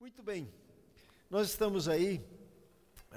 [0.00, 0.48] Muito bem,
[1.28, 2.24] nós estamos aí,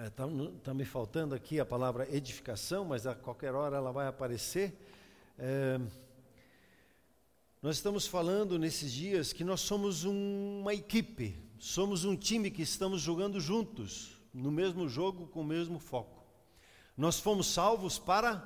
[0.04, 4.08] está é, tá me faltando aqui a palavra edificação, mas a qualquer hora ela vai
[4.08, 4.76] aparecer.
[5.38, 5.80] É,
[7.62, 12.64] nós estamos falando nesses dias que nós somos um, uma equipe, somos um time que
[12.64, 16.26] estamos jogando juntos, no mesmo jogo, com o mesmo foco.
[16.98, 18.44] Nós fomos salvos para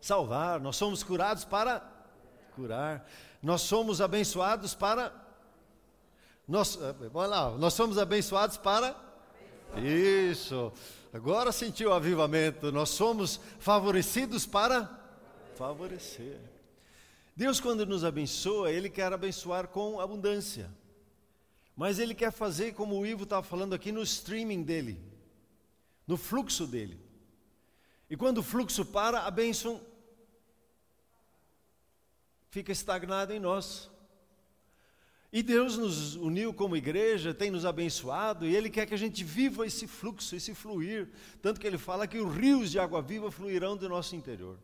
[0.00, 1.80] salvar, nós somos curados para
[2.56, 3.06] curar,
[3.42, 5.21] nós somos abençoados para
[6.46, 8.96] nós, eh, vamos lá, nós somos abençoados para.
[9.76, 10.72] Isso.
[11.12, 12.72] Agora sentiu o avivamento.
[12.72, 14.90] Nós somos favorecidos para
[15.56, 16.38] favorecer.
[17.36, 20.70] Deus, quando nos abençoa, Ele quer abençoar com abundância.
[21.76, 25.00] Mas Ele quer fazer, como o Ivo estava falando aqui, no streaming dele,
[26.06, 27.00] no fluxo dele.
[28.10, 29.80] E quando o fluxo para, a bênção
[32.50, 33.91] fica estagnada em nós.
[35.32, 39.24] E Deus nos uniu como igreja, tem nos abençoado, e Ele quer que a gente
[39.24, 41.08] viva esse fluxo, esse fluir.
[41.40, 44.58] Tanto que Ele fala que os rios de água viva fluirão do nosso interior.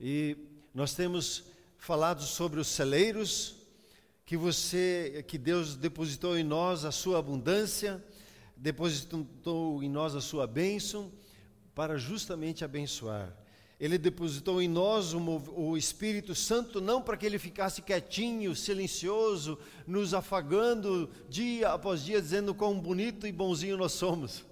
[0.00, 0.36] E
[0.74, 1.44] nós temos
[1.78, 3.54] falado sobre os celeiros,
[4.26, 8.04] que você, que Deus depositou em nós a sua abundância,
[8.56, 11.12] depositou em nós a sua bênção,
[11.72, 13.32] para justamente abençoar.
[13.82, 20.14] Ele depositou em nós o Espírito Santo não para que ele ficasse quietinho, silencioso, nos
[20.14, 24.44] afagando dia após dia, dizendo quão bonito e bonzinho nós somos.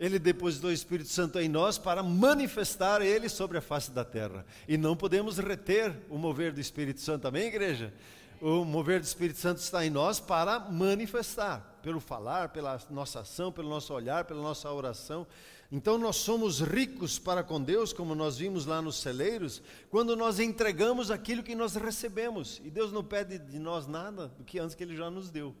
[0.00, 4.44] Ele depositou o Espírito Santo em nós para manifestar ele sobre a face da terra.
[4.66, 7.94] E não podemos reter o mover do Espírito Santo, amém, igreja?
[8.40, 13.52] O mover do Espírito Santo está em nós para manifestar, pelo falar, pela nossa ação,
[13.52, 15.24] pelo nosso olhar, pela nossa oração.
[15.72, 20.40] Então nós somos ricos para com Deus, como nós vimos lá nos celeiros, quando nós
[20.40, 22.60] entregamos aquilo que nós recebemos.
[22.64, 25.54] E Deus não pede de nós nada do que antes que Ele já nos deu.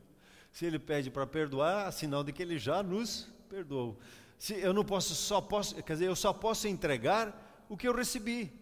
[0.50, 4.00] Se Ele pede para perdoar, é sinal de que Ele já nos perdoou.
[4.36, 7.94] Se eu não posso só posso, quer dizer, eu só posso entregar o que eu
[7.94, 8.52] recebi.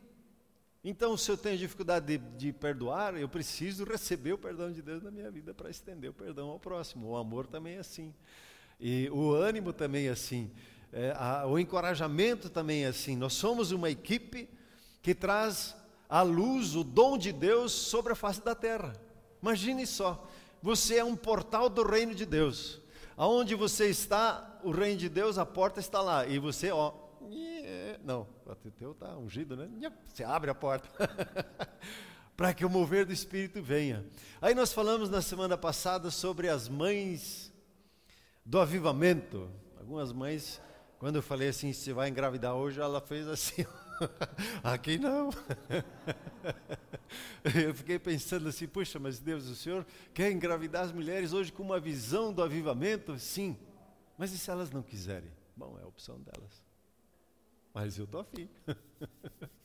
[0.85, 5.03] Então, se eu tenho dificuldade de, de perdoar, eu preciso receber o perdão de Deus
[5.03, 7.09] na minha vida para estender o perdão ao próximo.
[7.09, 8.15] O amor também é assim.
[8.79, 10.51] E o ânimo também é assim
[10.93, 13.17] é, a, o encorajamento também é assim.
[13.17, 14.49] Nós somos uma equipe
[15.03, 15.77] que traz
[16.09, 18.95] à luz o dom de Deus sobre a face da terra.
[19.43, 20.27] Imagine só,
[20.63, 22.81] você é um portal do reino de Deus.
[23.17, 26.27] Aonde você está, o reino de Deus, a porta está lá.
[26.27, 26.93] E você, ó,
[28.05, 29.69] não, o teu está ungido, né?
[30.13, 30.89] Você abre a porta.
[32.39, 34.07] para que o mover do Espírito venha.
[34.41, 37.53] Aí nós falamos na semana passada sobre as mães
[38.47, 39.51] do avivamento.
[39.77, 40.61] Algumas mães
[40.99, 43.65] quando eu falei assim, você vai engravidar hoje, ela fez assim.
[44.63, 45.31] Aqui não.
[47.55, 51.63] Eu fiquei pensando assim, puxa, mas Deus, o Senhor quer engravidar as mulheres hoje com
[51.63, 53.19] uma visão do avivamento?
[53.19, 53.57] Sim.
[54.17, 55.31] Mas e se elas não quiserem?
[55.57, 56.63] Bom, é a opção delas.
[57.73, 58.49] Mas eu estou afim.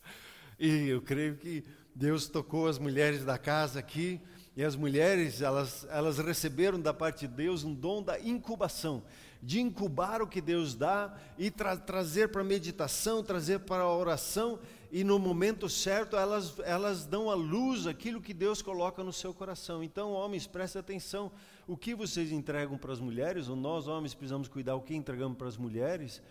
[0.60, 4.22] E eu creio que Deus tocou as mulheres da casa aqui,
[4.56, 9.04] e as mulheres, elas, elas receberam da parte de Deus um dom da incubação
[9.44, 13.94] de incubar o que Deus dá e tra trazer para a meditação, trazer para a
[13.94, 14.58] oração,
[14.90, 19.34] e no momento certo elas, elas dão à luz aquilo que Deus coloca no seu
[19.34, 19.84] coração.
[19.84, 21.30] Então, homens, prestem atenção:
[21.68, 25.38] o que vocês entregam para as mulheres, ou nós, homens, precisamos cuidar o que entregamos
[25.38, 26.22] para as mulheres.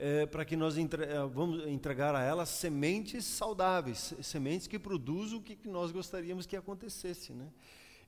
[0.00, 5.40] É, para que nós entre, é, vamos entregar a elas sementes saudáveis, sementes que produzam
[5.40, 7.32] o que nós gostaríamos que acontecesse.
[7.32, 7.48] Né?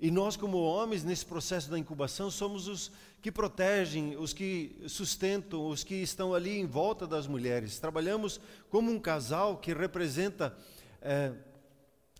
[0.01, 2.91] E nós, como homens, nesse processo da incubação, somos os
[3.21, 7.79] que protegem, os que sustentam, os que estão ali em volta das mulheres.
[7.79, 8.41] Trabalhamos
[8.71, 10.57] como um casal que representa.
[11.03, 11.33] É,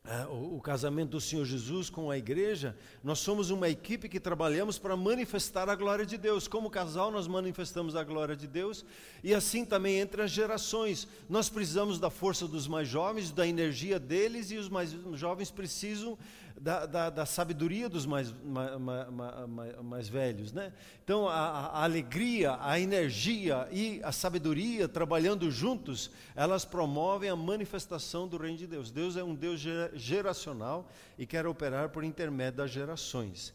[0.03, 2.75] é, o, o, casamento do Senhor Jesus com a igreja,
[3.05, 6.49] nós somos uma equipe que trabalhamos para manifestar a glória de Deus.
[6.49, 8.83] Como casal, nós manifestamos a glória de Deus,
[9.23, 11.07] e assim também entre as gerações.
[11.29, 16.19] Nós precisamos da força dos mais jovens, da energia deles, e os mais jovens precisam
[16.61, 20.53] da, da, da sabedoria dos mais, mais, mais, mais, velhos.
[20.53, 20.73] Né?
[21.03, 28.29] Então, a, a, alegria, a energia e a sabedoria trabalhando juntos, elas promovem a manifestação
[28.29, 28.91] do reino de Deus.
[28.91, 29.59] Deus é um Deus
[29.95, 33.55] geracional e quer operar por intermédio das gerações.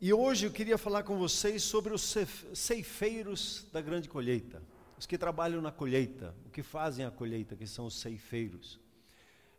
[0.00, 2.14] E hoje eu queria falar com vocês sobre os
[2.54, 4.60] ceifeiros da grande colheita,
[4.98, 8.84] os que trabalham na colheita, o que fazem a colheita, que são os ceifeiros.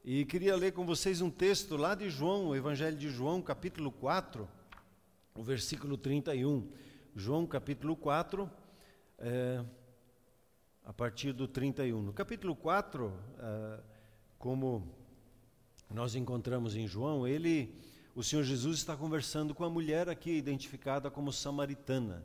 [0.09, 3.91] E queria ler com vocês um texto lá de João, o Evangelho de João, capítulo
[3.91, 4.47] 4,
[5.35, 6.65] o versículo 31.
[7.13, 8.49] João, capítulo 4,
[9.19, 9.65] é,
[10.85, 12.01] a partir do 31.
[12.01, 13.79] No capítulo 4, é,
[14.39, 14.95] como
[15.93, 17.75] nós encontramos em João, ele,
[18.15, 22.23] o Senhor Jesus está conversando com a mulher aqui identificada como samaritana.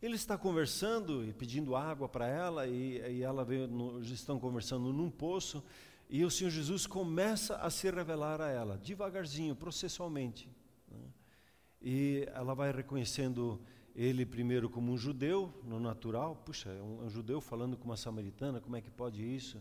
[0.00, 4.92] Ele está conversando e pedindo água para ela, e, e ela vê, no, estão conversando
[4.92, 5.64] num poço,
[6.16, 10.48] e o Senhor Jesus começa a se revelar a ela, devagarzinho, processualmente.
[10.88, 11.00] Né?
[11.82, 13.60] E ela vai reconhecendo
[13.96, 17.96] ele primeiro como um judeu, no natural, puxa, é um, um judeu falando com uma
[17.96, 19.60] samaritana, como é que pode isso?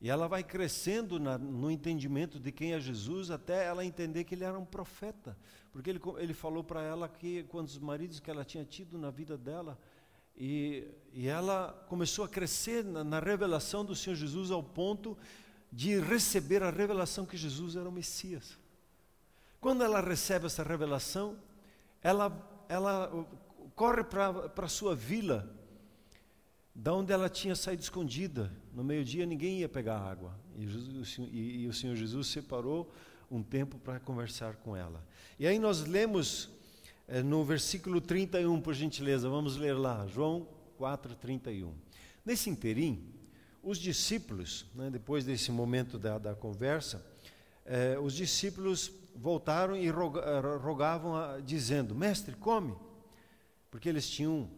[0.00, 4.36] E ela vai crescendo na, no entendimento de quem é Jesus, até ela entender que
[4.36, 5.36] ele era um profeta.
[5.72, 9.36] Porque ele, ele falou para ela que quantos maridos que ela tinha tido na vida
[9.36, 9.76] dela,
[10.36, 15.18] e, e ela começou a crescer na, na revelação do Senhor Jesus ao ponto
[15.70, 18.58] de receber a revelação que Jesus era o Messias.
[19.60, 21.36] Quando ela recebe essa revelação,
[22.02, 23.26] ela, ela
[23.74, 25.54] corre para a sua vila
[26.74, 28.52] da onde ela tinha saído escondida.
[28.72, 30.38] No meio-dia ninguém ia pegar água.
[30.56, 32.92] E, Jesus, e, e o Senhor Jesus separou
[33.30, 35.04] um tempo para conversar com ela.
[35.38, 36.50] E aí nós lemos
[37.06, 41.74] é, no versículo 31, por gentileza, vamos ler lá, João 4, 31.
[42.24, 43.02] Nesse interim,
[43.68, 47.04] os discípulos, né, depois desse momento da, da conversa,
[47.66, 52.74] é, os discípulos voltaram e rogavam, dizendo: Mestre, come.
[53.70, 54.48] Porque eles tinham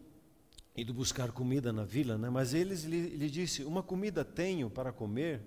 [0.73, 2.29] ido buscar comida na vila, né?
[2.29, 5.41] mas eles lhe, lhe disse: Uma comida tenho para comer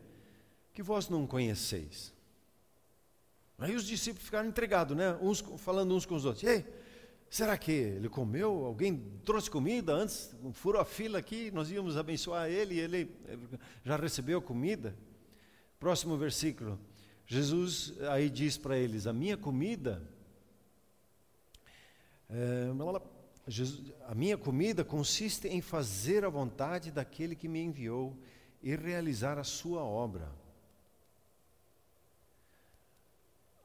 [0.75, 2.12] que vós não conheceis.
[3.58, 5.16] Aí os discípulos ficaram entregados, né?
[5.22, 6.66] uns, falando uns com os outros: Ei,
[7.35, 8.65] será que ele comeu?
[8.65, 10.33] Alguém trouxe comida antes?
[10.53, 13.11] Furou a fila aqui, nós íamos abençoar ele e ele
[13.85, 14.95] já recebeu comida.
[15.81, 16.79] Próximo versículo.
[17.27, 20.01] Jesus aí diz para eles: A minha comida.
[22.31, 22.71] É,
[24.07, 28.17] a minha comida consiste em fazer a vontade daquele que me enviou
[28.63, 30.31] e realizar a sua obra.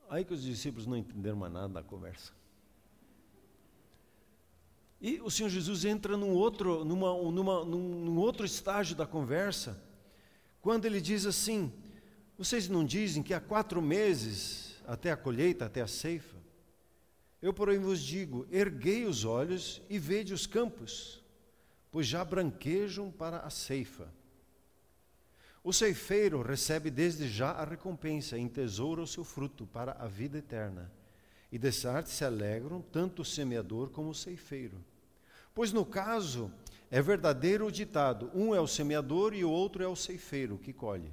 [0.09, 2.39] Aí que os discípulos não entenderam mais nada da conversa.
[5.01, 9.81] E o Senhor Jesus entra num outro, numa, numa, num, num outro estágio da conversa,
[10.61, 11.71] quando ele diz assim:
[12.37, 16.37] Vocês não dizem que há quatro meses até a colheita, até a ceifa?
[17.41, 21.23] Eu, porém, vos digo: erguei os olhos e vede os campos,
[21.89, 24.13] pois já branquejam para a ceifa.
[25.63, 30.37] O ceifeiro recebe desde já a recompensa, em tesouro o seu fruto para a vida
[30.37, 30.91] eterna.
[31.51, 34.83] E dessa arte se alegram tanto o semeador como o ceifeiro.
[35.53, 36.51] Pois no caso
[36.91, 40.73] é verdadeiro o ditado: um é o semeador e o outro é o ceifeiro que
[40.73, 41.11] colhe.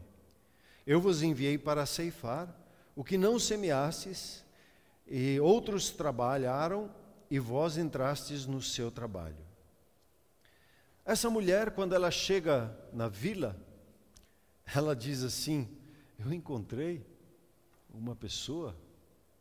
[0.87, 2.55] Eu vos enviei para ceifar
[2.95, 4.45] o que não semeastes
[5.07, 6.91] e outros trabalharam
[7.31, 9.45] e vós entrastes no seu trabalho.
[11.05, 13.57] Essa mulher, quando ela chega na vila,
[14.75, 15.69] ela diz assim:
[16.19, 17.07] Eu encontrei
[17.93, 18.77] uma pessoa,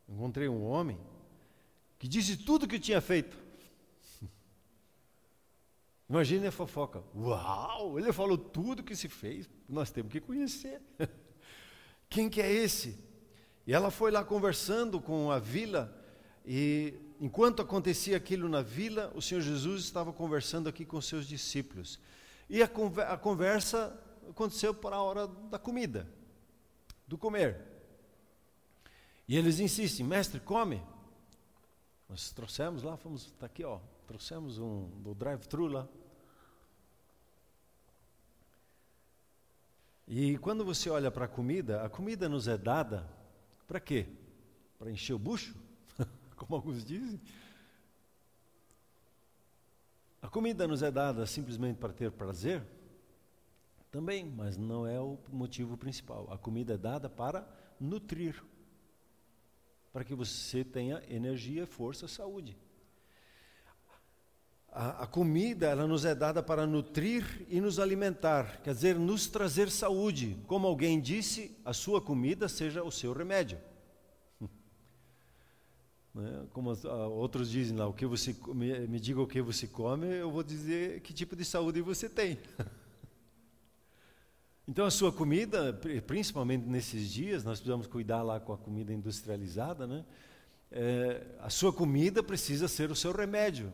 [0.07, 1.00] encontrei um homem,
[1.97, 3.44] que disse tudo que tinha feito.
[6.10, 7.04] Imagine a fofoca.
[7.16, 10.81] Uau, ele falou tudo que se fez, nós temos que conhecer.
[12.10, 12.98] Quem que é esse?
[13.66, 15.94] E ela foi lá conversando com a vila,
[16.46, 22.00] e enquanto acontecia aquilo na vila, o Senhor Jesus estava conversando aqui com seus discípulos.
[22.48, 22.68] E a,
[23.18, 24.00] conversa
[24.30, 26.07] aconteceu por a hora da comida,
[27.07, 27.60] do comer.
[29.28, 30.80] E eles insistem, mestre, come.
[32.07, 35.88] Nós trouxemos lá, fomos, está aqui, ó, trouxemos um do drive-thru lá.
[40.07, 43.09] E quando você olha para a comida, a comida nos é dada
[43.68, 44.07] para quê?
[44.78, 45.56] Para encher o bucho?
[46.38, 47.19] Como alguns dizem.
[50.21, 52.64] A comida nos é dada simplesmente para ter prazer?
[53.92, 56.28] Também, mas não é o motivo principal.
[56.31, 57.47] A comida é dada para
[57.80, 58.44] nutrir,
[59.92, 62.57] para que você tenha energia, força, saúde.
[64.78, 69.26] A, a, comida, ela nos é dada para nutrir e nos alimentar, quer dizer, nos
[69.26, 70.36] trazer saúde.
[70.48, 73.58] Como alguém disse, a sua comida seja o seu remédio.
[76.14, 76.46] Né?
[76.54, 76.70] Como
[77.10, 80.44] outros dizem lá, o que você me, me diga o que você come, eu vou
[80.44, 82.38] dizer que tipo de saúde você tem.
[84.68, 85.74] Então a sua comida,
[86.08, 90.04] principalmente nesses dias, nós precisamos cuidar lá com a comida industrializada, né?
[90.72, 93.72] É, a sua comida precisa ser o seu remédio.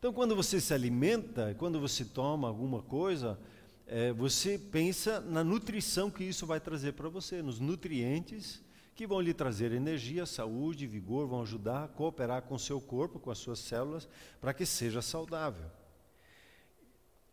[0.00, 3.38] Então, quando você se alimenta, quando você toma alguma coisa,
[3.86, 8.62] é, você pensa na nutrição que isso vai trazer para você, nos nutrientes
[8.94, 13.20] que vão lhe trazer energia, saúde, vigor, vão ajudar a cooperar com o seu corpo,
[13.20, 14.08] com as suas células,
[14.40, 15.70] para que seja saudável.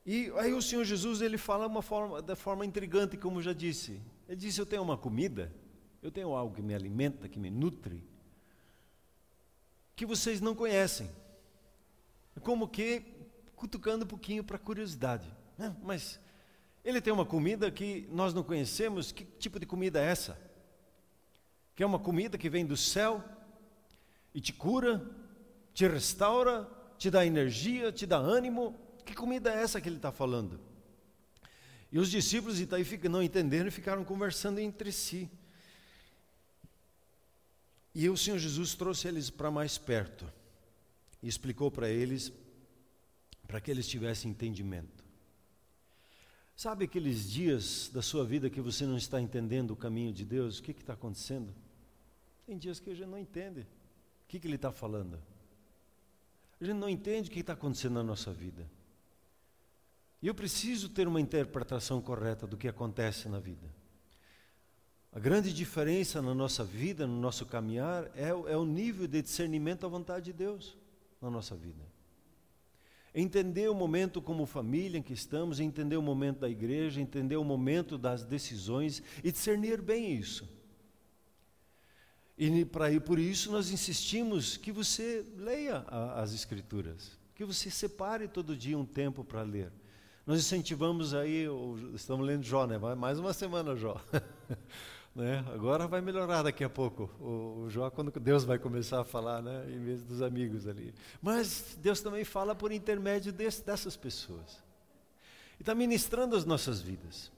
[0.05, 4.01] E aí o Senhor Jesus ele fala uma forma, da forma intrigante, como já disse.
[4.27, 5.53] Ele disse: Eu tenho uma comida,
[6.03, 8.03] eu tenho algo que me alimenta, que me nutre.
[9.95, 11.09] que vocês não conhecem.
[12.41, 13.17] Como que
[13.57, 15.27] cutucando um pouquinho para curiosidade.
[15.57, 15.75] Né?
[15.81, 16.19] Mas
[16.85, 19.11] ele tem uma comida que nós não conhecemos.
[19.11, 20.39] Que tipo de comida é essa?
[21.75, 23.21] Que é uma comida que vem do céu
[24.33, 25.03] e te cura,
[25.73, 28.79] te restaura, te dá energia, te dá ânimo.
[29.03, 30.59] Que comida é essa que ele está falando?
[31.91, 35.29] E os discípulos Itaí não entenderam e ficaram conversando entre si.
[37.95, 40.31] E o Senhor Jesus trouxe eles para mais perto
[41.21, 42.31] e explicou para eles,
[43.47, 45.05] para que eles tivessem entendimento.
[46.55, 50.57] Sabe aqueles dias da sua vida que você não está entendendo o caminho de Deus?
[50.57, 51.53] O que está acontecendo?
[52.45, 53.61] Tem dias que a gente não entende.
[53.61, 55.21] O que, que Ele está falando?
[56.59, 58.67] A gente não entende o que está acontecendo na nossa vida.
[60.19, 63.71] E eu preciso ter uma interpretação correta do que acontece na vida.
[65.11, 69.81] A grande diferença na nossa vida, no nosso caminhar, é, é o nível de discernimento
[69.81, 70.75] da vontade de Deus
[71.21, 71.85] na nossa vida.
[73.13, 77.43] Entender o momento como família em que estamos, entender o momento da igreja, entender o
[77.43, 80.47] momento das decisões e discernir bem isso.
[82.37, 87.71] E para ir por isso nós insistimos que você leia a, as escrituras, que você
[87.71, 89.71] separe todo dia um tempo para ler.
[90.23, 91.45] Nós incentivamos aí,
[91.95, 92.77] estamos lendo Jó, né?
[92.95, 93.99] Mais uma semana Jó.
[95.17, 95.43] né?
[95.51, 97.09] Agora vai melhorar daqui a pouco.
[97.19, 99.65] O, o, Jó, quando Deus vai começar a falar, né?
[99.67, 100.93] Em vez dos amigos ali.
[101.19, 104.63] Mas Deus também fala por intermédio desse, dessas pessoas.
[105.59, 107.31] E está ministrando as nossas vidas.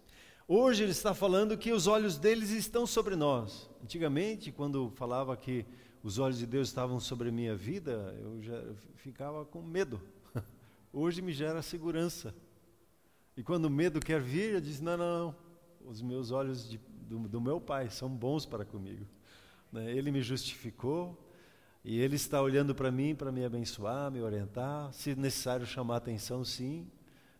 [0.46, 3.70] Hoje ele está falando que os olhos deles estão sobre nós.
[3.82, 5.66] Antigamente, quando falava que
[6.04, 8.62] os olhos de Deus estavam sobre a minha vida, eu já
[8.96, 10.02] ficava com medo.
[10.92, 12.36] Hoje me gera segurança.
[13.38, 15.36] E quando o medo quer vir, eu disse: não, não, não.
[15.86, 16.78] Os meus olhos de,
[17.10, 19.06] do, do, meu pai são bons para comigo.
[19.72, 19.92] Né?
[19.92, 21.18] Ele me justificou
[21.84, 24.94] e ele está olhando para mim para me abençoar, me orientar.
[24.94, 26.88] Se necessário chamar atenção, sim,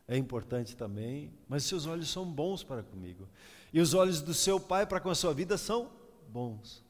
[0.08, 1.32] é importante também.
[1.48, 3.28] Mas seus olhos são bons para comigo.
[3.72, 5.92] E os olhos do seu pai para com a sua vida são
[6.28, 6.84] bons.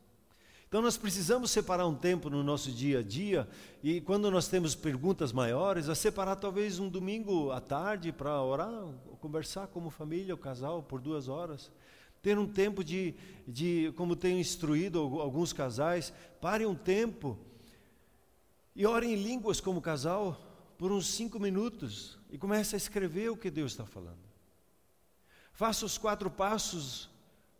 [0.69, 3.49] Então nós precisamos separar um tempo no nosso dia a dia
[3.81, 8.87] e quando nós temos perguntas maiores, a separar talvez um domingo à tarde para orar,
[9.19, 11.71] conversar como família, o casal por duas horas.
[12.21, 13.15] Ter um tempo de,
[13.47, 17.37] de, como tenho instruído alguns casais, pare um tempo
[18.75, 23.37] e orem em línguas como casal por uns cinco minutos e comece a escrever o
[23.37, 24.19] que Deus está falando.
[25.51, 27.09] Faça os quatro passos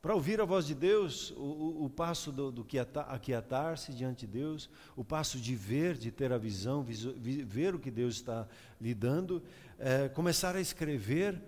[0.01, 2.66] para ouvir a voz de Deus, o, o, o passo do, do
[3.08, 7.92] aquietar-se diante de Deus, o passo de ver, de ter a visão, ver o que
[7.92, 8.48] Deus está
[8.80, 9.44] lhe dando,
[9.78, 11.42] é, começar a escrever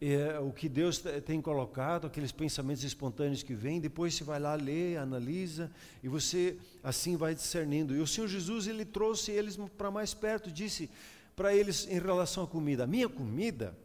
[0.00, 4.54] é, o que Deus tem colocado, aqueles pensamentos espontâneos que vêm, depois você vai lá,
[4.54, 5.70] lê, analisa,
[6.02, 7.96] e você assim vai discernindo.
[7.96, 10.90] E o Senhor Jesus, ele trouxe eles para mais perto, disse
[11.34, 13.76] para eles em relação à comida: a minha comida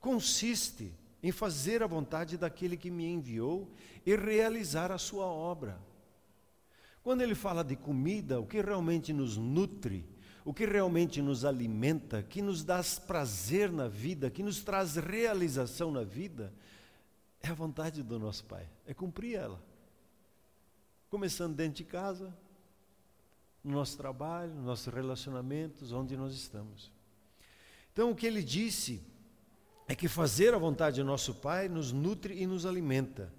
[0.00, 3.70] consiste em fazer a vontade daquele que me enviou
[4.04, 5.78] e realizar a sua obra.
[7.02, 10.04] Quando ele fala de comida, o que realmente nos nutre,
[10.44, 15.92] o que realmente nos alimenta, que nos dá prazer na vida, que nos traz realização
[15.92, 16.52] na vida,
[17.40, 19.62] é a vontade do nosso Pai, é cumprir ela.
[21.08, 22.34] Começando dentro de casa,
[23.62, 26.90] no nosso trabalho, nos nossos relacionamentos, onde nós estamos.
[27.92, 29.02] Então, o que ele disse
[29.86, 33.32] é que fazer a vontade do nosso Pai nos nutre e nos alimenta.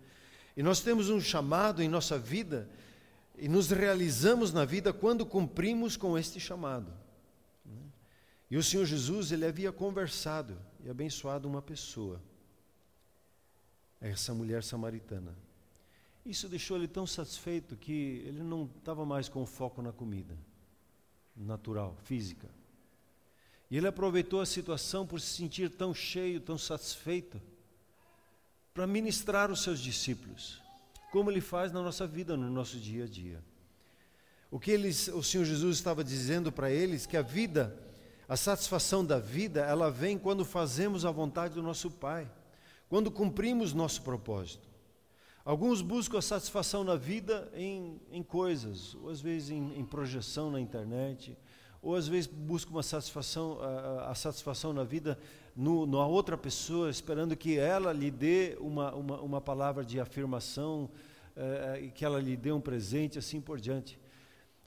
[0.55, 2.69] E nós temos um chamado em nossa vida
[3.43, 6.93] e nos realizamos na vida quando cumprimos com este chamado.
[8.49, 12.21] E o Senhor Jesus, ele havia conversado e abençoado uma pessoa,
[13.99, 15.35] essa mulher samaritana.
[16.25, 20.37] Isso deixou ele tão satisfeito que ele não estava mais com foco na comida
[21.35, 22.47] natural, física.
[23.69, 27.41] E ele aproveitou a situação por se sentir tão cheio, tão satisfeito,
[28.73, 30.62] para ministrar os seus discípulos,
[31.13, 33.39] como ele faz na nossa vida, no nosso dia a dia.
[34.49, 37.77] O que eles, o Senhor Jesus estava dizendo para eles que a vida,
[38.27, 42.27] a satisfação da vida, ela vem quando fazemos a vontade do nosso Pai,
[42.89, 44.67] quando cumprimos nosso propósito.
[45.45, 50.49] Alguns buscam a satisfação na vida em, em coisas, ou às vezes em, em projeção
[50.49, 51.37] na internet,
[51.79, 55.19] ou às vezes busca uma satisfação, a, a satisfação na vida
[55.55, 60.89] no, na outra pessoa, esperando que ela lhe dê uma, uma, uma palavra de afirmação,
[61.35, 63.99] é, e que ela lhe dê um presente, assim por diante.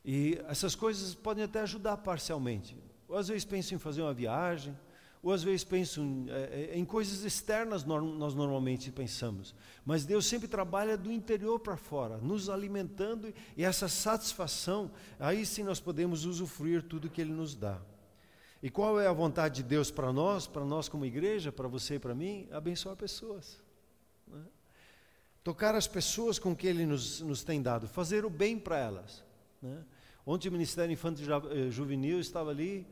[0.05, 2.76] E essas coisas podem até ajudar parcialmente.
[3.09, 4.76] Ou às vezes pensa em fazer uma viagem,
[5.23, 9.55] ou às vezes penso em, é, é, em coisas externas, nós normalmente pensamos.
[9.85, 15.64] Mas Deus sempre trabalha do interior para fora, nos alimentando, e essa satisfação, aí sim
[15.64, 17.81] nós podemos usufruir tudo que Ele nos dá.
[18.66, 21.94] E qual é a vontade de Deus para nós, para nós como igreja, para você
[21.94, 22.49] e para mim?
[22.50, 23.62] Abençoar pessoas.
[24.26, 24.42] Né?
[25.44, 29.23] Tocar as pessoas com que Ele nos, nos tem dado, fazer o bem para elas.
[29.62, 29.85] Né?
[30.26, 32.85] Ontem o Ministério Infantil eh, Juvenil estava ali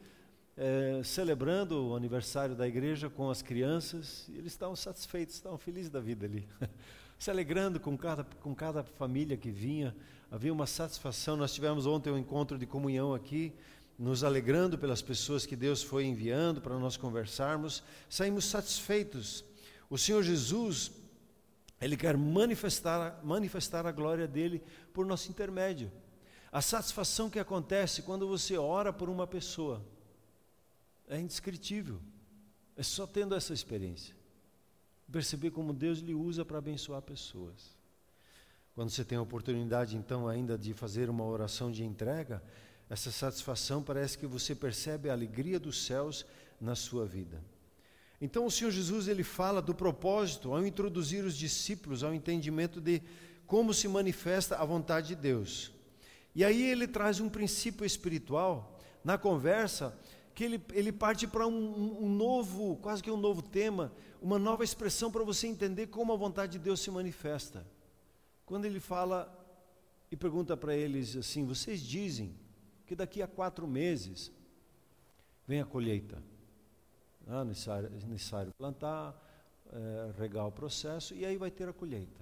[0.57, 5.91] é, celebrando o aniversário da igreja com as crianças, e eles estavam satisfeitos, estavam felizes
[5.91, 6.47] da vida ali,
[7.19, 9.93] se alegrando com cada, com cada família que vinha,
[10.31, 11.37] havia uma satisfação.
[11.37, 13.53] Nós tivemos ontem um encontro de comunhão aqui,
[13.99, 19.45] nos alegrando pelas pessoas que Deus foi enviando para nós conversarmos, saímos satisfeitos.
[19.89, 20.91] O Senhor Jesus,
[21.81, 25.93] Ele quer manifestar, manifestar a glória dele por nosso intermédio.
[26.51, 29.85] A satisfação que acontece quando você ora por uma pessoa
[31.09, 32.01] é indescritível.
[32.77, 34.15] É só tendo essa experiência.
[35.11, 37.77] Perceber como Deus lhe usa para abençoar pessoas.
[38.75, 42.43] Quando você tem a oportunidade, então, ainda de fazer uma oração de entrega,
[42.89, 46.25] essa satisfação parece que você percebe a alegria dos céus
[46.61, 47.43] na sua vida.
[48.21, 53.03] Então, o Senhor Jesus ele fala do propósito ao introduzir os discípulos ao entendimento de
[53.47, 55.73] como se manifesta a vontade de Deus.
[56.35, 59.97] E aí ele traz um princípio espiritual na conversa
[60.35, 64.65] que ele, ele parte para um, um, novo, quase que um novo tema, uma nova
[64.65, 67.65] expressão para você entender como a vontade de Deus se manifesta.
[68.45, 69.33] Quando ele fala
[70.11, 72.35] e pergunta para eles assim: vocês dizem
[72.87, 74.31] que daqui a quatro meses
[75.47, 76.23] vem a colheita.
[77.27, 79.15] Ah, necessário, necessário plantar,
[79.73, 82.21] é, regar o processo e aí vai ter a colheita.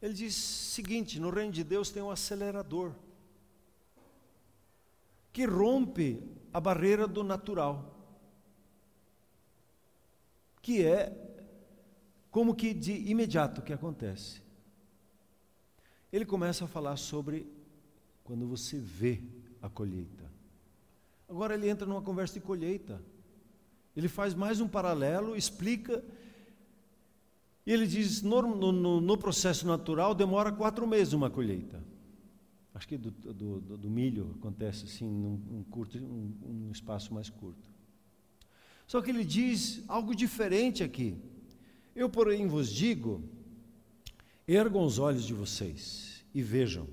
[0.00, 2.92] Ele diz o seguinte: no reino de Deus tem um acelerador
[5.32, 7.92] que rompe a barreira do natural,
[10.62, 11.12] que é
[12.30, 14.42] como que de imediato que acontece.
[16.12, 17.46] Ele começa a falar sobre
[18.24, 19.22] quando você vê
[19.62, 20.32] a colheita.
[21.28, 23.00] Agora ele entra numa conversa de colheita.
[23.94, 26.02] Ele faz mais um paralelo, explica
[27.66, 31.82] e ele diz: no, no, no processo natural demora quatro meses uma colheita.
[32.74, 37.30] Acho que do, do, do milho acontece assim, num, num curto, um, um espaço mais
[37.30, 37.70] curto.
[38.86, 41.16] Só que ele diz algo diferente aqui.
[41.94, 43.22] Eu, porém, vos digo:
[44.46, 46.86] ergam os olhos de vocês e vejam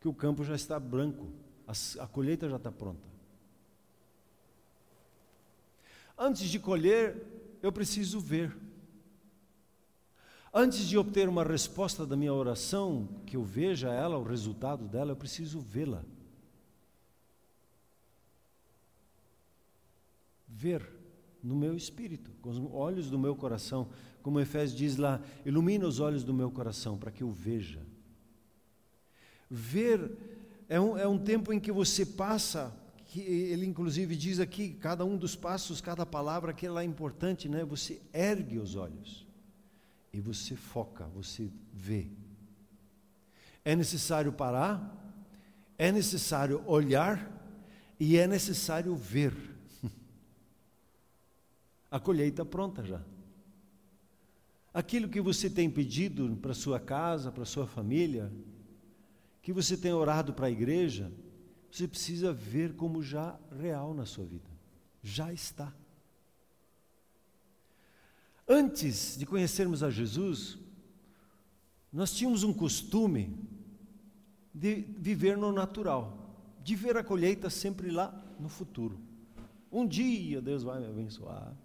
[0.00, 1.28] que o campo já está branco,
[1.66, 3.06] a, colheita já está pronta.
[6.16, 7.16] Antes de colher,
[7.62, 8.56] eu preciso ver.
[10.52, 15.12] Antes de obter uma resposta da minha oração, que eu veja ela, o resultado dela,
[15.12, 16.02] eu preciso vê-la.
[20.48, 20.90] Ver
[21.42, 23.88] no meu espírito, com os olhos do meu coração,
[24.22, 27.80] como Efésios diz lá, ilumina os olhos do meu coração para que eu veja.
[29.50, 30.16] Ver
[30.68, 32.74] é um, é um tempo em que você passa,
[33.06, 37.64] que ele inclusive diz aqui, cada um dos passos, cada palavra que é importante, né?
[37.64, 39.26] Você ergue os olhos
[40.12, 42.08] e você foca, você vê.
[43.64, 44.94] É necessário parar,
[45.78, 47.34] é necessário olhar
[47.98, 49.34] e é necessário ver.
[51.90, 53.00] A colheita pronta já.
[54.72, 58.30] Aquilo que você tem pedido para sua casa, para sua família,
[59.48, 61.10] que você tem orado para a igreja,
[61.70, 64.50] você precisa ver como já real na sua vida.
[65.02, 65.72] Já está.
[68.46, 70.58] Antes de conhecermos a Jesus,
[71.90, 73.38] nós tínhamos um costume
[74.52, 79.00] de viver no natural, de ver a colheita sempre lá no futuro.
[79.72, 81.56] Um dia Deus vai me abençoar.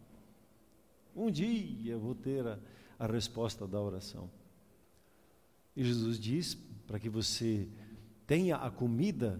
[1.13, 2.58] Um dia eu vou ter a,
[2.98, 4.32] a resposta da oração.
[5.76, 7.67] E Jesus diz para que você
[8.28, 9.39] tenha a comida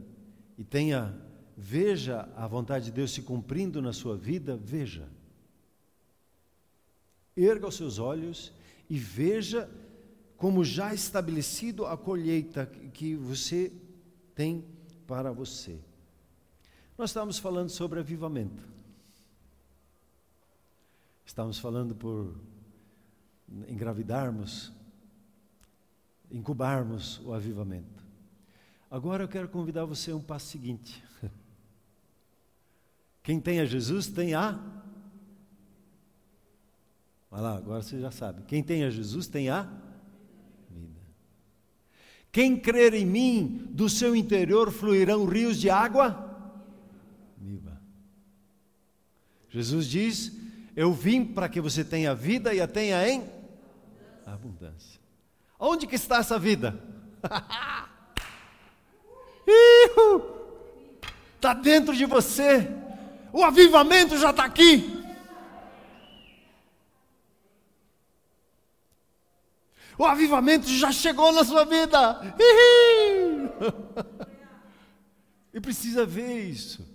[0.58, 1.15] e tenha
[1.56, 5.08] veja a vontade de Deus se cumprindo na sua vida, veja
[7.36, 8.51] erga os seus olhos
[8.89, 9.69] e veja
[10.38, 13.71] como já estabelecido a colheita que você
[14.36, 14.63] tem
[15.08, 15.79] para você.
[16.97, 18.63] Nós estamos falando sobre avivamento.
[21.25, 22.36] Estamos falando por
[23.67, 24.71] engravidarmos,
[26.34, 28.04] incubarmos o avivamento.
[28.91, 31.02] Agora eu quero convidar você a um passo seguinte.
[33.24, 34.60] Quem tem a Jesus tem a
[37.34, 38.43] Vai lá, agora você já sabe.
[38.43, 39.63] Quem tem a Jesus tem a
[40.69, 41.02] vida.
[42.32, 46.32] Quem crer em mim, do seu interior fluirão rios de água
[47.36, 47.82] viva.
[49.50, 50.32] Jesus diz:
[50.76, 53.28] Eu vim para que você tenha vida e a tenha em
[54.28, 55.02] abundância.
[55.65, 56.78] Onde que está essa vida?
[61.36, 62.69] Está dentro de você.
[63.32, 65.02] O avivamento já está aqui.
[69.97, 72.21] O avivamento já chegou na sua vida.
[75.54, 76.86] E precisa ver isso.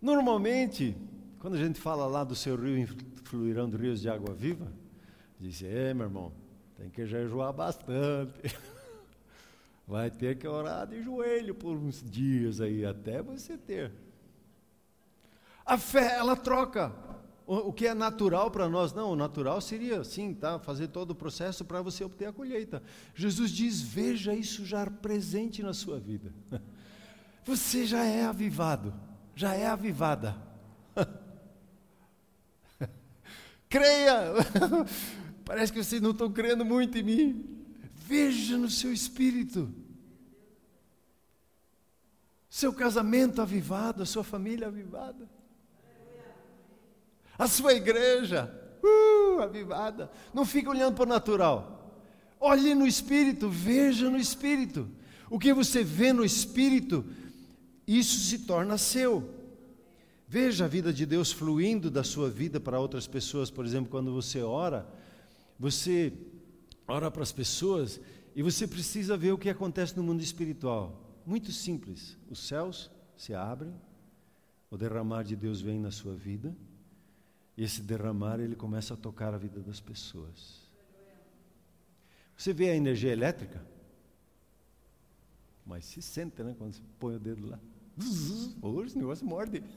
[0.00, 0.96] Normalmente,
[1.38, 2.88] quando a gente fala lá do seu rio
[3.24, 4.72] fluirão de rios de água viva,
[5.38, 6.32] diz: É, meu irmão,
[6.76, 8.40] tem que jejuar bastante.
[9.86, 13.92] Vai ter que orar de joelho por uns dias aí, até você ter.
[15.64, 16.92] A fé, ela troca
[17.46, 21.14] o, que é natural para nós, não, o natural seria, sim, tá, fazer todo o
[21.14, 22.82] processo para você obter a colheita.
[23.14, 26.32] Jesus diz: veja isso já presente na sua vida.
[27.44, 28.92] Você já é avivado,
[29.32, 30.36] já é avivada.
[33.70, 34.32] Creia!
[35.46, 37.64] Parece que vocês não estão crendo muito em mim.
[37.94, 39.72] Veja no seu espírito.
[42.50, 45.36] Seu casamento avivado, a sua família avivada
[47.38, 48.50] a sua igreja,
[48.82, 50.10] uh, avivada.
[50.32, 52.02] Não fique olhando para o natural.
[52.40, 54.88] Olhe no espírito, veja no espírito.
[55.28, 57.04] O que você vê no espírito,
[57.86, 59.34] isso se torna seu.
[60.28, 63.50] Veja a vida de Deus fluindo da sua vida para outras pessoas.
[63.50, 64.86] Por exemplo, quando você ora,
[65.58, 66.12] você
[66.86, 68.00] ora para as pessoas
[68.34, 71.20] e você precisa ver o que acontece no mundo espiritual.
[71.24, 72.16] Muito simples.
[72.28, 73.74] Os céus se abrem,
[74.70, 76.54] o derramar de Deus vem na sua vida
[77.56, 80.68] e esse derramar, ele começa a tocar a vida das pessoas.
[82.36, 83.66] Você vê a energia elétrica?
[85.64, 86.54] Mas se sente, né?
[86.58, 87.58] Quando você põe o dedo lá.
[88.60, 89.62] Hoje esse negócio morde.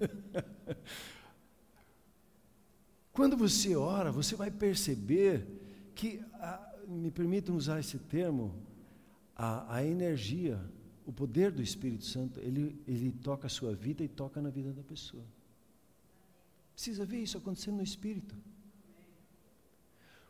[3.13, 5.47] Quando você ora, você vai perceber
[5.99, 8.55] que, a, me permitam usar esse termo,
[9.35, 10.57] a, a, energia,
[11.05, 14.71] o poder do Espírito Santo, ele, ele toca a sua vida e toca na vida
[14.71, 15.25] da pessoa.
[16.73, 18.33] Precisa ver isso acontecendo no espírito.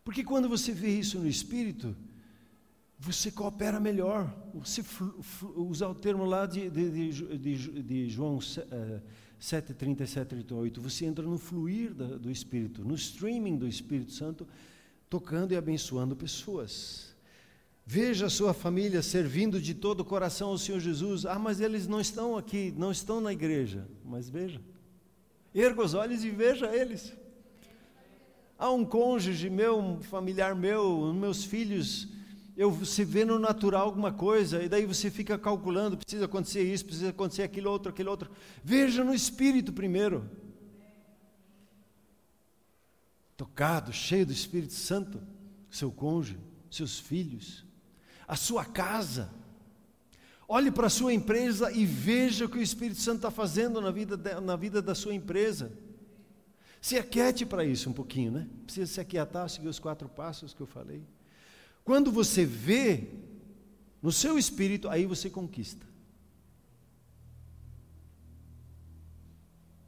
[0.04, 1.96] Porque quando você vê isso no espírito,
[2.98, 4.36] você coopera melhor.
[4.56, 4.84] Você
[5.56, 11.38] usar o termo lá de, de, de, de João 7, 37, 38, você entra no
[11.38, 14.48] fluir da, do Espírito, no streaming do Espírito Santo,
[15.10, 17.16] tocando e abençoando pessoas.
[17.86, 21.26] Veja a sua família servindo de todo o coração ao Senhor Jesus.
[21.26, 23.88] Ah, mas eles não estão aqui, não estão na igreja.
[24.06, 24.62] Mas veja.
[25.54, 27.12] Erga os olhos e veja eles.
[28.58, 32.08] Há um cônjuge meu, um familiar meu, meus filhos,
[32.60, 36.84] eu, você vê no natural alguma coisa, e daí você fica calculando, precisa acontecer isso,
[36.84, 38.30] precisa acontecer aquilo outro, aquilo outro.
[38.62, 40.30] Veja no espírito primeiro.
[43.40, 45.18] Tocado, cheio do Espírito Santo,
[45.72, 46.38] seu cônjuge,
[46.70, 47.66] seus filhos,
[48.28, 49.34] a sua casa.
[50.46, 53.92] Olhe para a sua empresa e veja o que o Espírito Santo está fazendo na
[53.92, 55.72] vida, de, na vida da sua empresa.
[56.82, 58.48] Se aquiete para isso um pouquinho, né?
[58.66, 61.02] Precisa se aquietar, seguir os quatro passos que eu falei.
[61.86, 63.08] Quando você vê
[64.02, 65.88] no seu espírito, aí você conquista.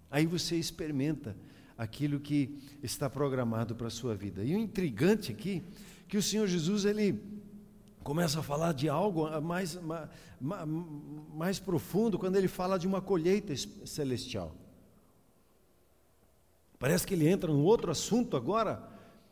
[0.10, 1.36] Aí você experimenta
[1.82, 4.44] aquilo que está programado para a sua vida.
[4.44, 5.63] E o intrigante aqui,
[6.08, 7.20] que o Senhor Jesus, ele
[8.04, 9.80] começa a falar de algo mais,
[10.39, 10.67] mais,
[11.34, 13.52] mais profundo quando ele fala de uma colheita
[13.84, 14.56] celestial.
[16.78, 18.88] Parece que ele entra num outro assunto agora.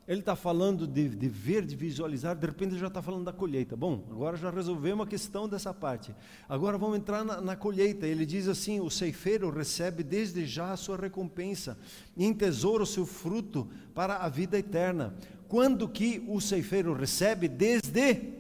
[0.10, 3.32] Ele está falando de, de, ver, de visualizar, de repente ele já está falando da
[3.32, 3.76] colheita.
[3.76, 6.16] Bom, agora já resolvemos a questão dessa parte.
[6.50, 8.08] Agora vamos entrar na, na colheita.
[8.08, 11.78] Ele diz assim: o ceifeiro recebe desde já a sua recompensa,
[12.18, 15.16] e em tesouro o seu fruto para a vida eterna.
[15.48, 17.48] Quando que o ceifeiro recebe?
[17.48, 18.34] Desde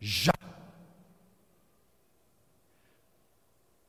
[0.00, 0.32] já.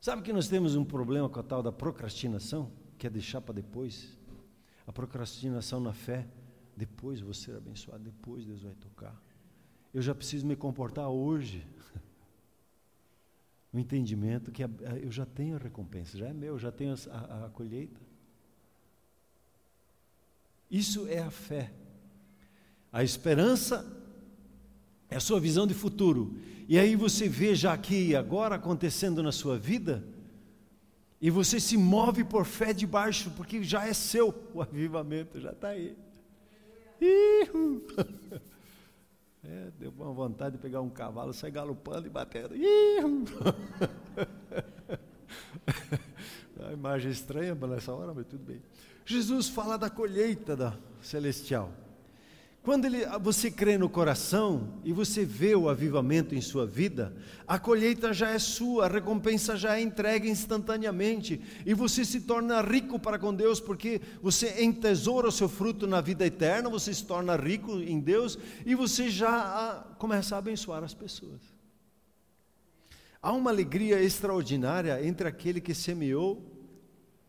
[0.02, 3.54] Sabe que nós temos um problema com a tal da procrastinação, que é deixar para
[3.54, 4.18] depois?
[4.86, 6.28] A procrastinação na fé,
[6.80, 9.22] depois vou ser abençoado, depois Deus vai tocar.
[9.94, 11.66] Eu já preciso me comportar hoje.
[13.72, 17.50] O entendimento que eu já tenho a recompensa, já é meu, já tenho a, a,
[17.50, 18.02] colheita.
[20.72, 21.72] Isso é a fé.
[22.92, 23.86] A esperança
[25.08, 26.36] é a sua visão de futuro.
[26.68, 30.04] E aí você vê já aqui agora acontecendo na sua vida,
[31.22, 35.52] e você se move por fé de baixo, porque já é seu o avivamento, já
[35.52, 35.96] está aí.
[39.42, 42.56] É, deu uma vontade de pegar um cavalo, sair galopando e batendo.
[42.56, 43.24] Ihu.
[46.80, 48.62] imagem estranha nessa hora, mas tudo bem.
[49.06, 51.72] Jesus fala da colheita da celestial.
[52.70, 57.16] Quando ele, você crê no coração e você vê o avivamento em sua vida,
[57.48, 62.62] a colheita já é sua, a recompensa já é entregue instantaneamente e você se torna
[62.62, 67.04] rico para com Deus, porque você entesoura o seu fruto na vida eterna, você se
[67.04, 71.42] torna rico em Deus e você já começa a abençoar as pessoas.
[73.20, 76.40] Há uma alegria extraordinária entre aquele que semeou,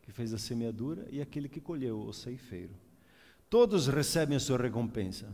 [0.02, 2.89] que fez a semeadura, e aquele que colheu, o ceifeiro.
[3.50, 5.26] Todos recebem a sua recompensa.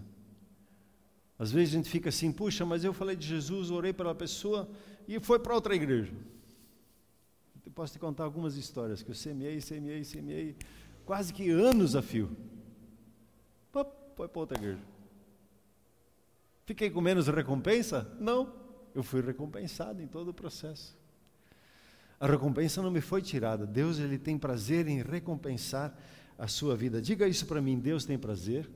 [1.39, 4.69] Às vezes a gente fica assim, puxa, mas eu falei de Jesus, orei pela pessoa
[5.07, 6.15] e foi para outra igreja.
[7.65, 10.57] Eu posso te contar algumas histórias que eu semeei, semeei, semeei,
[11.05, 12.35] quase que anos a fio.
[13.71, 14.81] Foi para outra igreja.
[16.65, 18.11] Fiquei com menos recompensa?
[18.19, 18.51] Não,
[18.95, 20.97] eu fui recompensado em todo o processo.
[22.19, 23.67] A recompensa não me foi tirada.
[23.67, 25.95] Deus ele tem prazer em recompensar
[26.39, 27.01] a sua vida.
[27.01, 28.69] Diga isso para mim: Deus tem prazer,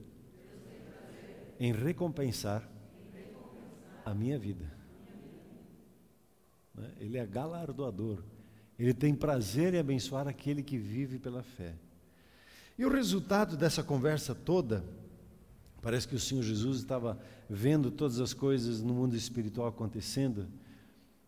[1.59, 2.69] em recompensar,
[4.05, 4.71] a minha vida.
[6.75, 6.91] Né?
[6.99, 8.23] Ele é galardoador.
[8.79, 11.75] Ele tem prazer em abençoar aquele que vive pela fé.
[12.79, 14.83] E o resultado dessa conversa toda,
[15.83, 20.49] parece que o Senhor Jesus estava vendo todas as coisas no mundo espiritual acontecendo,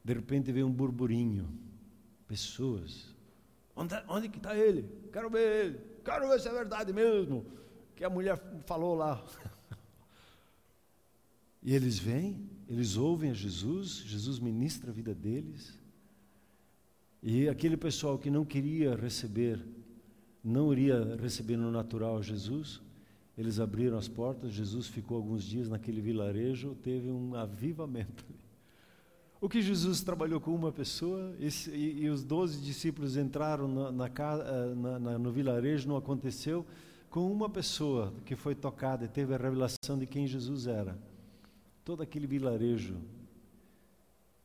[0.03, 1.47] de repente veio um burburinho,
[2.27, 3.15] pessoas.
[3.75, 4.89] Onde, onde que está ele?
[5.13, 5.81] Quero ver ele.
[6.05, 7.47] Quero ver se é verdade mesmo.
[7.97, 9.25] Que a mulher falou lá.
[11.63, 15.79] E eles vêm, eles ouvem a Jesus, Jesus ministra a vida deles.
[17.23, 19.65] E aquele pessoal que não queria receber,
[20.43, 22.81] não iria receber no natural Jesus,
[23.39, 28.25] eles abriram as portas, Jesus ficou alguns dias naquele vilarejo, teve um avivamento.
[29.43, 33.91] O que Jesus trabalhou com uma pessoa esse, e, e, os doze discípulos entraram na,
[33.91, 36.65] na, eh, na, no vilarejo, não aconteceu
[37.11, 40.97] com uma pessoa que foi tocada e teve a revelação de quem Jesus era.
[41.85, 42.95] Todo aquele vilarejo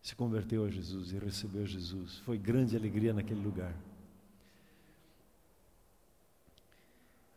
[0.02, 2.18] se converteu a Jesus e recebeu Jesus.
[2.26, 3.76] Foi grande alegria naquele lugar.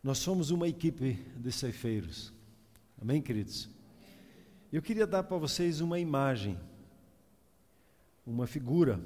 [0.03, 2.33] Nós somos uma equipe de ceifeiros.
[2.99, 3.69] Amém, queridos?
[4.73, 6.57] Eu queria dar para vocês uma imagem
[8.25, 8.99] uma figura.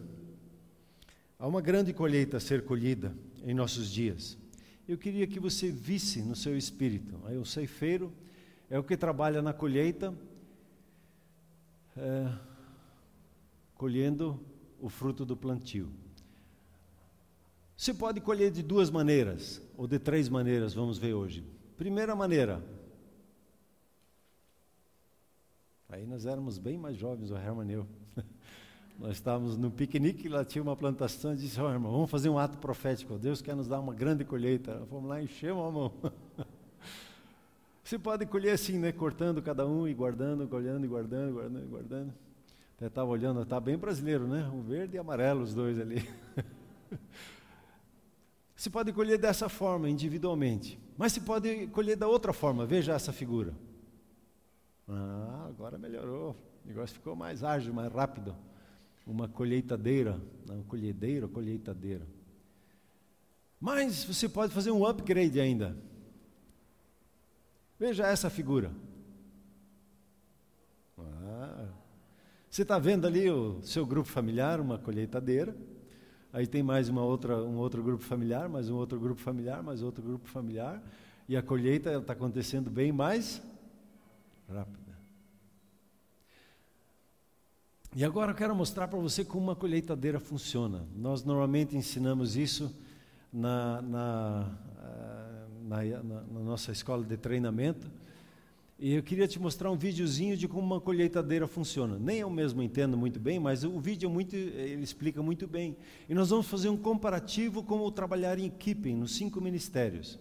[1.38, 4.38] Há uma grande colheita a ser colhida em nossos dias.
[4.88, 7.20] Eu queria que você visse no seu espírito.
[7.26, 8.14] Aí o ceifeiro
[8.70, 10.14] é o que trabalha na colheita,
[11.98, 12.32] é,
[13.76, 14.40] colhendo
[14.80, 15.90] o fruto do plantio.
[17.76, 21.44] Se pode colher de duas maneiras, ou de três maneiras, vamos ver hoje.
[21.78, 22.64] Primeira maneira,
[25.90, 27.88] aí nós éramos bem mais jovens, o Herman e eu.
[28.98, 32.40] Nós estávamos no piquenique, lá tinha uma plantação, e disse, oh, irmão, vamos fazer um
[32.40, 34.86] ato profético, Deus quer nos dar uma grande colheita.
[34.90, 35.92] Fomos lá, enchemos a mão.
[37.84, 41.30] Você pode colher assim, né, cortando cada um e guardando, guardando, guardando
[41.60, 42.14] e guardando.
[42.76, 44.50] Até estava olhando, está bem brasileiro, né?
[44.54, 46.08] O verde e amarelo, os dois ali.
[48.56, 50.80] Você pode colher dessa forma, individualmente.
[50.98, 52.66] Mas se pode colher da outra forma.
[52.66, 53.54] Veja essa figura.
[54.90, 56.36] Ah, agora melhorou.
[56.66, 58.36] O negócio ficou mais ágil, mais rápido
[59.06, 62.08] uma colheitadeira, não, colhedeira, colheitadeira.
[63.60, 65.78] Mas você pode fazer um upgrade ainda.
[67.80, 68.72] Veja essa figura.
[70.98, 71.68] Ah,
[72.50, 75.56] você está vendo ali o seu grupo familiar, uma colheitadeira.
[76.32, 79.82] Aí tem mais uma outra, um outro grupo familiar, mais um outro grupo familiar, mais
[79.82, 80.82] outro grupo familiar.
[81.28, 83.42] E a colheita está acontecendo bem mais
[84.50, 84.85] rápido.
[87.98, 90.86] E agora eu quero mostrar para você como uma colheitadeira funciona.
[90.94, 92.76] Nós normalmente ensinamos isso
[93.32, 97.90] na, eh, na, na, na nossa escola de treinamento.
[98.78, 101.98] E eu queria te mostrar um videozinho de como uma colheitadeira funciona.
[101.98, 105.78] Nem eu mesmo entendo muito bem, mas o vídeo é muito, ele explica muito bem.
[106.10, 110.20] E nós vamos fazer um comparativo como trabalhar em equipe nos cinco ministérios.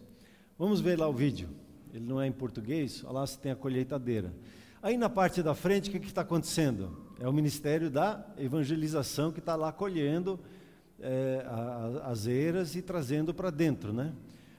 [0.56, 1.48] Vamos ver lá o vídeo.
[1.92, 4.32] Ele não é em português, olha lá se tem a colheitadeira.
[4.80, 7.03] Aí na parte da frente, o que está acontecendo?
[7.20, 10.38] É o ministério da evangelização que está lá colhendo
[11.00, 14.12] é, a, as eiras e trazendo para dentro, né?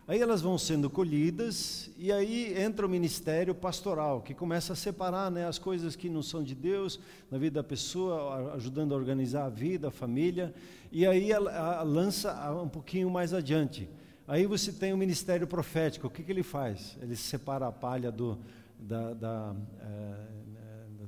[0.08, 5.32] Aí elas vão sendo colhidas e aí entra o ministério pastoral, que começa a separar
[5.32, 7.00] né, as coisas que não são de Deus
[7.32, 10.54] na vida da pessoa, ajudando a organizar a vida, a família,
[10.92, 13.90] e aí a, a, lança um pouquinho mais adiante.
[14.28, 16.96] Aí você tem o ministério profético, o que, que ele faz?
[17.02, 18.38] Ele separa a palha do,
[18.80, 20.16] da, da, é,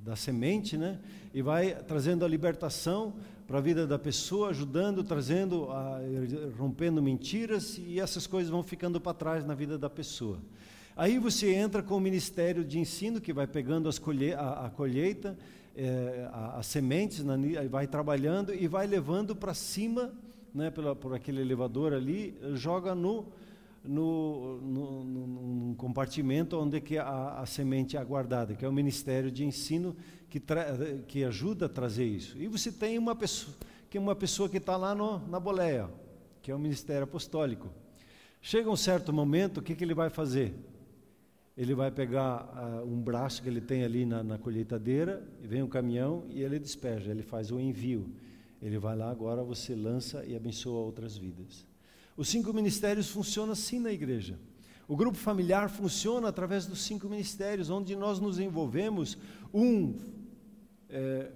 [0.07, 0.97] da semente, né?
[1.33, 3.13] E vai trazendo a libertação
[3.45, 5.99] para a vida da pessoa, ajudando, trazendo, a,
[6.57, 10.39] rompendo mentiras e essas coisas vão ficando para trás na vida da pessoa.
[10.95, 15.37] Aí você entra com o ministério de ensino que vai pegando colhe a, a colheita,
[15.75, 17.25] é, as sementes,
[17.69, 20.13] vai trabalhando e vai levando para cima,
[20.55, 23.25] né, pela, por aquele elevador ali, joga no
[23.83, 29.31] no, no, num compartimento onde que a, a, semente é guardada, que é o Ministério
[29.31, 29.95] de Ensino
[30.29, 30.41] que,
[31.07, 32.37] que ajuda a trazer isso.
[32.37, 33.55] E você tem uma pessoa
[33.89, 35.89] que é uma pessoa que está lá no, na boleia,
[36.41, 37.69] que é o Ministério Apostólico.
[38.41, 40.53] Chega um certo momento, o que, que ele vai fazer?
[41.57, 45.63] Ele vai pegar uh, um braço que ele tem ali na, na colheitadeira, e vem
[45.63, 48.09] um caminhão e ele despeja, ele faz o envio.
[48.61, 51.66] Ele vai lá, agora você lança e abençoa outras vidas.
[52.17, 54.39] Os cinco ministérios funcionam assim na igreja.
[54.87, 59.17] O grupo familiar funciona através dos cinco ministérios, onde nós nos envolvemos.
[59.53, 59.95] Um
[60.89, 61.31] é,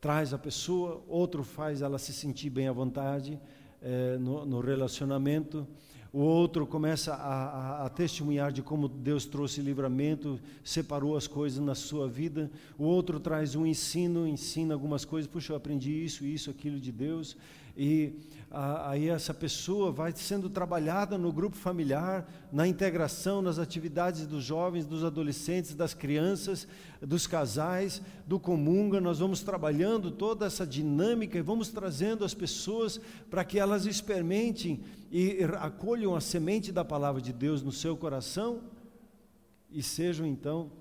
[0.00, 3.40] traz a pessoa, outro faz ela se sentir bem à vontade
[3.82, 5.66] é, no, no relacionamento
[6.12, 11.64] o outro começa a, a, a, testemunhar de como Deus trouxe livramento, separou as coisas
[11.64, 12.50] na sua vida.
[12.76, 15.30] O outro traz um ensino, ensina algumas coisas.
[15.30, 17.36] Puxa, eu aprendi isso, isso, aquilo de Deus.
[17.76, 18.12] E
[18.50, 24.42] a, aí essa pessoa vai sendo trabalhada no grupo familiar, na integração, nas atividades dos
[24.42, 26.66] jovens, dos adolescentes, das crianças,
[27.00, 29.00] dos casais, do comunga.
[29.00, 34.80] Nós vamos trabalhando toda essa dinâmica e vamos trazendo as pessoas para que elas experimentem
[35.12, 38.62] e acolham a semente da palavra de Deus no seu coração
[39.70, 40.72] e sejam então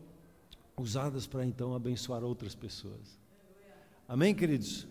[0.76, 3.20] usadas para então abençoar outras pessoas.
[4.08, 4.88] Amém, queridos?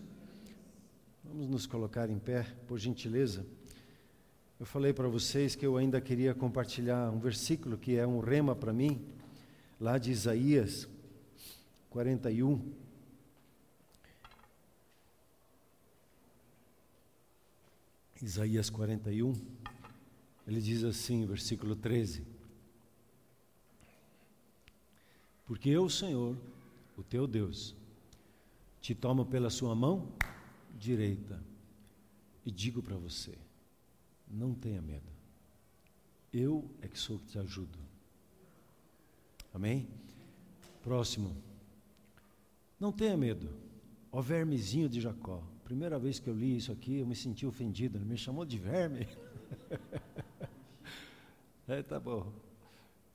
[1.31, 3.45] Vamos nos colocar em pé, por gentileza.
[4.59, 8.55] Eu falei para vocês que eu ainda queria compartilhar um versículo que é um rema
[8.55, 8.99] para mim,
[9.79, 10.89] lá de Isaías
[11.91, 12.73] 41.
[18.23, 19.33] Isaías 41,
[20.47, 22.25] ele diz assim, versículo 13:
[25.45, 26.35] Porque eu, Senhor,
[26.97, 27.75] o teu Deus,
[28.81, 30.11] te tomo pela sua mão
[30.79, 31.43] direita
[32.45, 33.37] e digo para você:
[34.27, 35.11] não tenha medo,
[36.33, 37.77] eu é que sou que te ajudo.
[39.53, 39.87] Amém?
[40.81, 41.35] Próximo.
[42.79, 43.49] Não tenha medo,
[44.11, 45.43] ó vermezinho de Jacó.
[45.63, 47.97] Primeira vez que eu li isso aqui, eu me senti ofendido.
[47.97, 49.07] Ele me chamou de verme.
[51.67, 52.31] é, tá bom.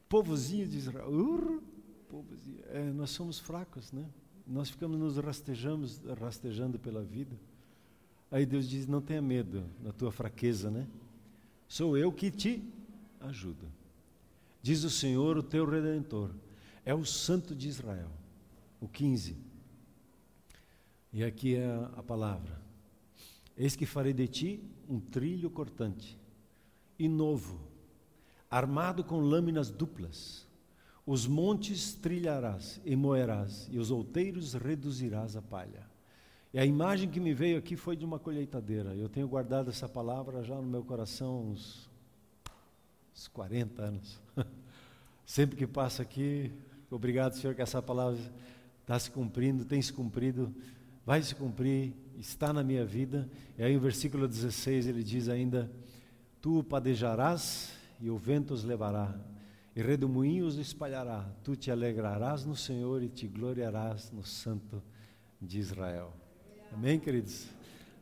[0.08, 1.10] Povozinho de Israel.
[2.08, 2.60] Povozinho.
[2.66, 4.08] É, nós somos fracos, né?
[4.46, 7.34] Nós ficamos nos rastejamos, rastejando pela vida.
[8.34, 10.88] Aí Deus diz: Não tenha medo da tua fraqueza, né?
[11.68, 12.68] Sou eu que te
[13.20, 13.70] ajudo.
[14.60, 16.32] Diz o Senhor, o teu redentor.
[16.84, 18.10] É o Santo de Israel.
[18.80, 19.36] O 15.
[21.12, 22.60] E aqui é a palavra:
[23.56, 26.18] Eis que farei de ti um trilho cortante
[26.98, 27.60] e novo,
[28.50, 30.44] armado com lâminas duplas.
[31.06, 35.93] Os montes trilharás e moerás, e os outeiros reduzirás a palha.
[36.54, 38.94] E a imagem que me veio aqui foi de uma colheitadeira.
[38.94, 41.90] Eu tenho guardado essa palavra já no meu coração uns,
[43.14, 44.18] uns 40 anos.
[45.26, 46.50] Sempre que passa aqui,
[46.90, 48.18] obrigado, Senhor, que essa palavra
[48.80, 50.54] está se cumprindo, tem se cumprido
[51.04, 53.28] vai se cumprir, está na minha vida.
[53.58, 55.70] E aí, o versículo 16 ele diz ainda:
[56.40, 59.14] Tu padejarás e o vento os levará,
[59.76, 61.28] e redemoinho os espalhará.
[61.42, 64.82] Tu te alegrarás no Senhor e te gloriarás no Santo
[65.40, 66.12] de Israel.
[66.76, 67.44] Amém, queridos?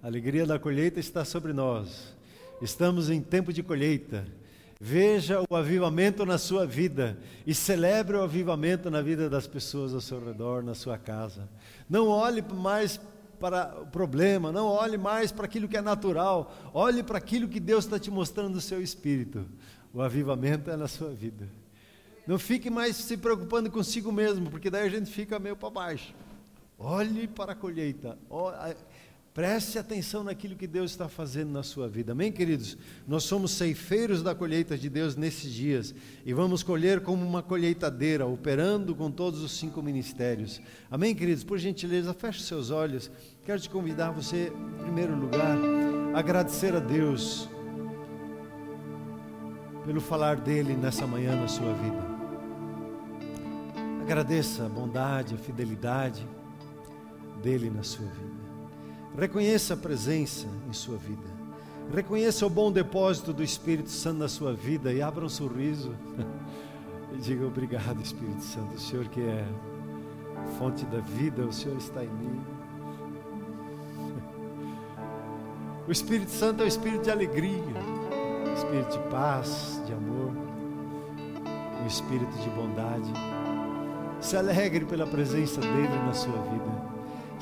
[0.02, 2.14] A alegria da colheita está sobre nós.
[2.62, 4.26] Estamos em tempo de colheita.
[4.80, 10.00] Veja o avivamento na sua vida e celebre o avivamento na vida das pessoas ao
[10.00, 11.46] seu redor, na sua casa.
[11.88, 12.98] Não olhe mais
[13.38, 17.61] para o problema, não olhe mais para aquilo que é natural, olhe para aquilo que
[17.61, 19.44] Deus está te mostrando no seu espírito.
[19.92, 21.46] O avivamento é na sua vida.
[22.26, 26.14] Não fique mais se preocupando consigo mesmo, porque daí a gente fica meio para baixo.
[26.84, 28.18] Olhe para a colheita.
[29.32, 32.10] Preste atenção naquilo que Deus está fazendo na sua vida.
[32.10, 32.76] Amém, queridos?
[33.06, 35.94] Nós somos ceifeiros da colheita de Deus nesses dias
[36.26, 40.60] e vamos colher como uma colheitadeira, operando com todos os cinco ministérios.
[40.90, 41.44] Amém, queridos?
[41.44, 43.10] Por gentileza, feche seus olhos.
[43.44, 45.56] Quero te convidar você, em primeiro lugar,
[46.12, 47.48] a agradecer a Deus
[49.87, 52.12] pelo falar dele nessa manhã na sua vida.
[54.02, 56.26] Agradeça a bondade, a fidelidade
[57.42, 58.42] dele na sua vida.
[59.18, 61.42] Reconheça a presença em sua vida.
[61.92, 65.94] Reconheça o bom depósito do Espírito Santo na sua vida e abra um sorriso.
[67.12, 69.46] e diga obrigado, Espírito Santo, o Senhor que é
[70.58, 72.40] fonte da vida, o Senhor está em mim.
[75.84, 80.32] O Espírito Santo é o espírito de alegria, o espírito de paz, de amor,
[81.82, 83.12] o espírito de bondade.
[84.20, 86.91] Se alegre pela presença dele na sua vida.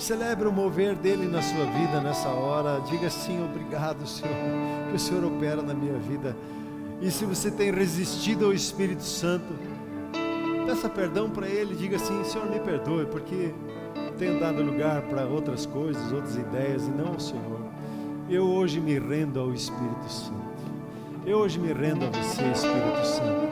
[0.01, 2.80] Celebre o mover dele na sua vida nessa hora.
[2.88, 4.34] Diga sim, obrigado, Senhor,
[4.88, 6.34] que o Senhor opera na minha vida.
[7.03, 9.53] E se você tem resistido ao Espírito Santo,
[10.64, 11.76] peça perdão para ele.
[11.76, 13.53] Diga assim: Senhor, me perdoe, porque
[14.18, 17.61] tenho dado lugar para outras coisas, outras ideias, e não Senhor.
[18.28, 20.40] Eu hoje me rendo ao Espírito Santo.
[21.26, 23.51] Eu hoje me rendo a você, Espírito Santo.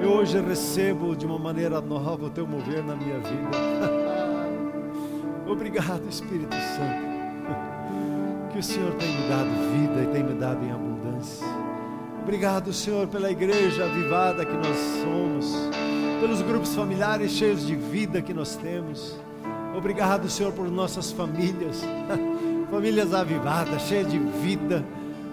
[0.00, 3.67] Eu hoje recebo de uma maneira nova o teu mover na minha vida.
[5.48, 7.08] Obrigado, Espírito Santo.
[8.52, 11.46] Que o Senhor tem me dado vida e tem me dado em abundância.
[12.22, 15.54] Obrigado, Senhor, pela igreja avivada que nós somos,
[16.20, 19.16] pelos grupos familiares cheios de vida que nós temos.
[19.76, 21.82] Obrigado, Senhor, por nossas famílias,
[22.70, 24.84] famílias avivadas, cheias de vida.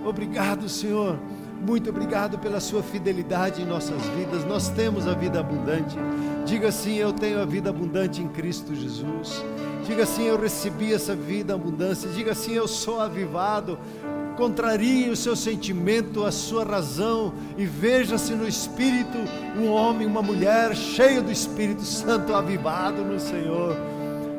[0.06, 1.18] Obrigado, Senhor.
[1.66, 4.46] Muito obrigado pela sua fidelidade em nossas vidas.
[4.46, 5.98] Nós temos a vida abundante.
[6.46, 9.44] Diga assim: Eu tenho a vida abundante em Cristo Jesus.
[9.86, 12.10] Diga assim: Eu recebi essa vida abundância.
[12.10, 13.78] Diga assim: Eu sou avivado.
[14.36, 19.18] Contrarie o seu sentimento, a sua razão e veja-se no Espírito
[19.58, 23.78] um homem, uma mulher cheio do Espírito Santo, avivado no Senhor.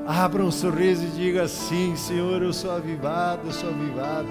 [0.07, 4.29] Abra um sorriso e diga assim: Senhor, eu sou avivado, eu sou avivada.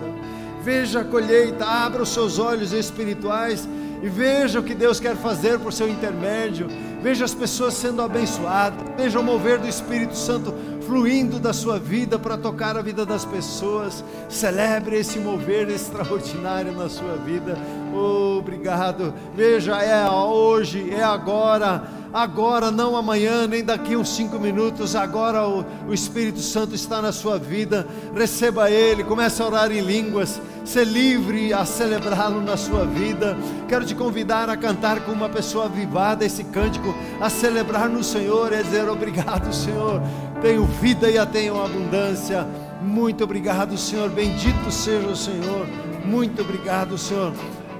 [0.61, 3.67] Veja a colheita, abra os seus olhos espirituais
[4.03, 6.67] e veja o que Deus quer fazer por seu intermédio.
[7.01, 10.53] Veja as pessoas sendo abençoadas, veja o mover do Espírito Santo
[10.85, 14.03] fluindo da sua vida para tocar a vida das pessoas.
[14.29, 17.57] Celebre esse mover extraordinário na sua vida.
[17.93, 19.13] Oh, obrigado.
[19.35, 25.65] Veja, é hoje, é agora agora, não amanhã, nem daqui uns cinco minutos, agora o,
[25.89, 30.85] o, Espírito Santo está na sua vida, receba Ele, comece a orar em línguas, ser
[30.85, 33.37] livre a celebrá-lo na sua vida.
[33.67, 38.51] Quero te convidar a cantar com uma pessoa avivada esse cântico, a celebrar no Senhor
[38.53, 40.01] e dizer obrigado, Senhor
[40.45, 42.45] tenho vida e a tenho abundância.
[42.79, 44.11] Muito obrigado, Senhor.
[44.11, 45.65] Bendito seja o Senhor.
[46.05, 47.33] Muito obrigado, Senhor.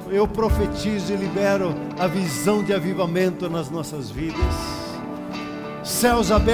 [0.10, 4.40] Eu profetizo e libero a visão de avivamento nas nossas vidas.
[5.84, 6.54] Céus abertos.